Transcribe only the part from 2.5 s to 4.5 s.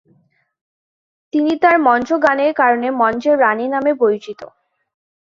কারণে মঞ্চের রানী নামে পরিচিত।